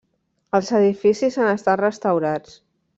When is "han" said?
1.43-1.53